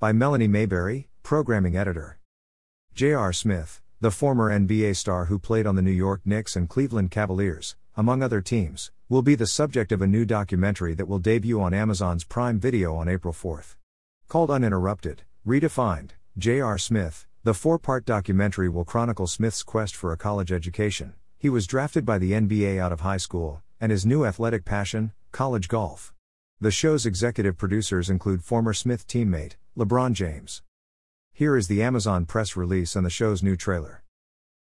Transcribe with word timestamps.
By 0.00 0.12
Melanie 0.12 0.46
Mayberry, 0.46 1.08
Programming 1.24 1.76
Editor. 1.76 2.20
J.R. 2.94 3.32
Smith, 3.32 3.82
the 4.00 4.12
former 4.12 4.48
NBA 4.48 4.94
star 4.94 5.24
who 5.24 5.40
played 5.40 5.66
on 5.66 5.74
the 5.74 5.82
New 5.82 5.90
York 5.90 6.20
Knicks 6.24 6.54
and 6.54 6.68
Cleveland 6.68 7.10
Cavaliers, 7.10 7.74
among 7.96 8.22
other 8.22 8.40
teams, 8.40 8.92
will 9.08 9.22
be 9.22 9.34
the 9.34 9.44
subject 9.44 9.90
of 9.90 10.00
a 10.00 10.06
new 10.06 10.24
documentary 10.24 10.94
that 10.94 11.08
will 11.08 11.18
debut 11.18 11.60
on 11.60 11.74
Amazon's 11.74 12.22
Prime 12.22 12.60
Video 12.60 12.94
on 12.94 13.08
April 13.08 13.32
4. 13.32 13.64
Called 14.28 14.52
Uninterrupted, 14.52 15.24
Redefined, 15.44 16.10
J.R. 16.36 16.78
Smith, 16.78 17.26
the 17.42 17.52
four 17.52 17.80
part 17.80 18.04
documentary 18.04 18.68
will 18.68 18.84
chronicle 18.84 19.26
Smith's 19.26 19.64
quest 19.64 19.96
for 19.96 20.12
a 20.12 20.16
college 20.16 20.52
education. 20.52 21.14
He 21.38 21.48
was 21.48 21.66
drafted 21.66 22.06
by 22.06 22.18
the 22.18 22.30
NBA 22.34 22.78
out 22.78 22.92
of 22.92 23.00
high 23.00 23.16
school, 23.16 23.62
and 23.80 23.90
his 23.90 24.06
new 24.06 24.24
athletic 24.24 24.64
passion, 24.64 25.10
college 25.32 25.66
golf. 25.66 26.14
The 26.60 26.72
show's 26.72 27.06
executive 27.06 27.56
producers 27.56 28.10
include 28.10 28.42
former 28.42 28.72
Smith 28.72 29.06
teammate, 29.06 29.52
LeBron 29.76 30.12
James. 30.12 30.62
Here 31.32 31.56
is 31.56 31.68
the 31.68 31.84
Amazon 31.84 32.26
press 32.26 32.56
release 32.56 32.96
and 32.96 33.06
the 33.06 33.10
show's 33.10 33.44
new 33.44 33.54
trailer. 33.54 34.02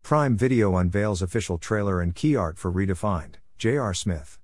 Prime 0.03 0.37
Video 0.37 0.77
unveils 0.77 1.23
official 1.23 1.59
trailer 1.59 2.01
and 2.01 2.13
key 2.13 2.35
art 2.35 2.59
for 2.59 2.73
Redefined, 2.73 3.35
J.R. 3.57 3.95
Smith. 3.95 4.41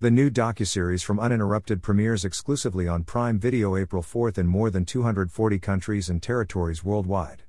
The 0.00 0.10
new 0.10 0.30
docuseries 0.30 1.04
from 1.04 1.20
Uninterrupted 1.20 1.80
premieres 1.80 2.24
exclusively 2.24 2.88
on 2.88 3.04
Prime 3.04 3.38
Video 3.38 3.76
April 3.76 4.02
4 4.02 4.32
in 4.36 4.48
more 4.48 4.68
than 4.68 4.84
240 4.84 5.60
countries 5.60 6.08
and 6.08 6.20
territories 6.20 6.82
worldwide. 6.82 7.44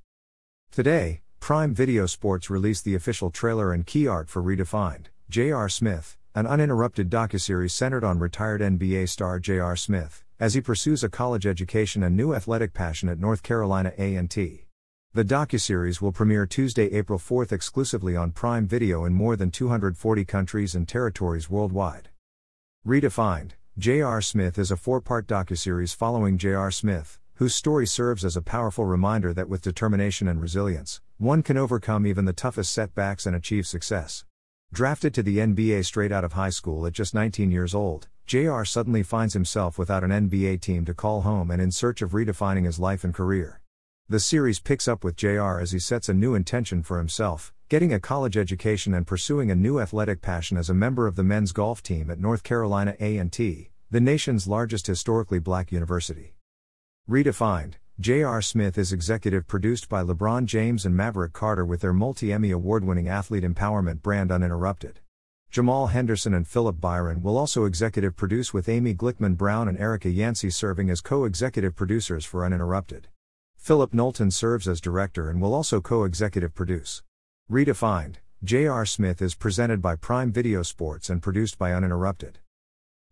Today, 0.70 1.24
Prime 1.40 1.74
Video 1.74 2.06
Sports 2.06 2.52
released 2.52 2.86
the 2.86 2.94
official 2.94 3.32
trailer 3.32 3.74
and 3.74 3.88
key 3.88 4.08
art 4.08 4.30
for 4.30 4.44
Redefined, 4.44 5.08
J.R. 5.32 5.68
Smith, 5.68 6.16
an 6.36 6.46
uninterrupted 6.46 7.10
docuseries 7.10 7.72
centered 7.72 8.04
on 8.04 8.20
retired 8.20 8.60
NBA 8.60 9.08
star 9.08 9.40
J.R. 9.40 9.78
Smith, 9.78 10.22
as 10.38 10.54
he 10.54 10.60
pursues 10.60 11.02
a 11.02 11.08
college 11.08 11.48
education 11.48 12.04
and 12.04 12.14
new 12.14 12.36
athletic 12.36 12.74
passion 12.74 13.08
at 13.08 13.22
North 13.22 13.42
Carolina 13.42 13.94
A&T. 13.98 14.66
The 15.14 15.24
docuseries 15.24 16.02
will 16.02 16.12
premiere 16.12 16.46
Tuesday, 16.46 16.92
April 16.92 17.18
4 17.18 17.48
exclusively 17.52 18.18
on 18.18 18.32
Prime 18.32 18.68
Video 18.68 19.06
in 19.06 19.14
more 19.14 19.38
than 19.38 19.50
240 19.50 20.26
countries 20.26 20.76
and 20.76 20.86
territories 20.86 21.50
worldwide. 21.50 22.10
Redefined, 22.86 23.52
J.R. 23.78 24.22
Smith 24.22 24.60
is 24.60 24.72
a 24.72 24.78
four-part 24.78 25.28
docuseries 25.28 25.96
following 25.96 26.38
J.R. 26.38 26.70
Smith, 26.70 27.18
whose 27.36 27.56
story 27.56 27.88
serves 27.88 28.26
as 28.26 28.36
a 28.36 28.42
powerful 28.42 28.84
reminder 28.84 29.34
that 29.34 29.48
with 29.48 29.62
determination 29.62 30.28
and 30.28 30.42
resilience, 30.42 31.00
one 31.18 31.42
can 31.42 31.56
overcome 31.56 32.06
even 32.06 32.26
the 32.26 32.34
toughest 32.34 32.74
setbacks 32.74 33.26
and 33.26 33.38
achieve 33.38 33.66
success. 33.66 34.26
Drafted 34.74 35.14
to 35.14 35.24
the 35.24 35.38
NBA 35.38 35.86
straight 35.86 36.12
out 36.12 36.24
of 36.24 36.34
high 36.34 36.50
school 36.50 36.86
at 36.86 36.94
just 36.94 37.14
19 37.14 37.52
years 37.52 37.74
old, 37.74 38.08
JR 38.28 38.64
suddenly 38.64 39.04
finds 39.04 39.34
himself 39.34 39.78
without 39.78 40.04
an 40.04 40.12
NBA 40.12 40.60
team 40.60 40.84
to 40.86 40.94
call 40.94 41.22
home 41.22 41.50
and 41.50 41.62
in 41.62 41.72
search 41.72 42.02
of 42.02 42.12
redefining 42.12 42.66
his 42.66 42.80
life 42.80 43.04
and 43.04 43.14
career. 43.14 43.62
The 44.10 44.20
series 44.20 44.60
picks 44.60 44.88
up 44.88 45.04
with 45.04 45.16
JR 45.16 45.60
as 45.60 45.72
he 45.72 45.80
sets 45.80 46.10
a 46.10 46.14
new 46.14 46.36
intention 46.36 46.84
for 46.84 46.98
himself, 46.98 47.54
getting 47.70 47.94
a 47.94 48.00
college 48.00 48.38
education 48.38 48.94
and 48.94 49.08
pursuing 49.08 49.50
a 49.50 49.56
new 49.56 49.80
athletic 49.80 50.22
passion 50.22 50.58
as 50.58 50.70
a 50.70 50.74
member 50.74 51.08
of 51.08 51.16
the 51.16 51.24
men's 51.24 51.52
golf 51.52 51.82
team 51.82 52.12
at 52.12 52.20
North 52.20 52.44
Carolina 52.44 52.96
A&T, 53.00 53.70
the 53.90 54.02
nation's 54.02 54.48
largest 54.48 54.88
historically 54.88 55.40
black 55.40 55.72
university. 55.72 56.36
Redefined, 57.10 57.76
J.R. 57.98 58.42
Smith 58.42 58.78
is 58.78 58.92
executive 58.92 59.48
produced 59.48 59.88
by 59.88 60.04
LeBron 60.04 60.44
James 60.44 60.86
and 60.86 60.94
Maverick 60.98 61.32
Carter 61.32 61.64
with 61.64 61.80
their 61.80 61.94
multi 61.94 62.34
Emmy 62.34 62.52
award 62.52 62.84
winning 62.84 63.08
athlete 63.08 63.46
empowerment 63.46 64.02
brand 64.02 64.34
Uninterrupted. 64.34 65.00
Jamal 65.50 65.88
Henderson 65.88 66.34
and 66.34 66.46
Philip 66.46 66.82
Byron 66.82 67.24
will 67.24 67.38
also 67.38 67.64
executive 67.64 68.18
produce 68.18 68.54
with 68.54 68.68
Amy 68.68 68.94
Glickman 68.94 69.38
Brown 69.38 69.70
and 69.70 69.80
Erica 69.80 70.10
Yancey 70.10 70.50
serving 70.50 70.90
as 70.90 71.00
co 71.00 71.24
executive 71.24 71.74
producers 71.74 72.26
for 72.26 72.44
Uninterrupted. 72.44 73.08
Philip 73.56 73.94
Knowlton 73.94 74.30
serves 74.30 74.68
as 74.68 74.82
director 74.82 75.30
and 75.30 75.42
will 75.42 75.54
also 75.54 75.80
co 75.80 76.04
executive 76.04 76.54
produce. 76.54 77.02
Redefined, 77.50 78.16
J.R. 78.44 78.86
Smith 78.86 79.22
is 79.22 79.36
presented 79.36 79.82
by 79.82 79.96
Prime 79.96 80.34
Video 80.34 80.64
Sports 80.64 81.10
and 81.10 81.24
produced 81.24 81.58
by 81.58 81.72
Uninterrupted. 81.72 82.40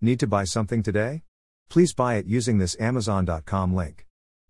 Need 0.02 0.20
to 0.20 0.28
buy 0.28 0.44
something 0.44 0.84
today? 0.84 1.24
Please 1.70 1.94
buy 1.94 2.16
it 2.16 2.26
using 2.26 2.58
this 2.58 2.76
Amazon.com 2.82 3.74
link. 3.74 4.06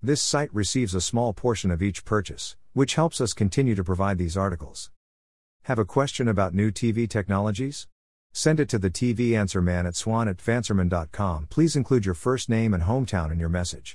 This 0.05 0.21
site 0.21 0.53
receives 0.53 0.93
a 0.93 0.99
small 0.99 1.31
portion 1.31 1.71
of 1.71 1.81
each 1.81 2.03
purchase, 2.03 2.57
which 2.73 2.95
helps 2.95 3.21
us 3.21 3.31
continue 3.31 3.73
to 3.73 3.85
provide 3.85 4.17
these 4.17 4.35
articles. 4.35 4.91
Have 5.63 5.79
a 5.79 5.85
question 5.85 6.27
about 6.27 6.53
new 6.53 6.71
TV 6.71 7.09
technologies? 7.09 7.87
Send 8.33 8.59
it 8.59 8.67
to 8.67 8.77
the 8.77 8.89
TV 8.89 9.31
answer 9.31 9.61
man 9.61 9.85
at 9.85 9.95
swann 9.95 10.27
at 10.27 10.39
tvanswerman.com. 10.39 11.47
Please 11.49 11.77
include 11.77 12.05
your 12.05 12.15
first 12.15 12.49
name 12.49 12.73
and 12.73 12.83
hometown 12.83 13.31
in 13.31 13.39
your 13.39 13.47
message. 13.47 13.91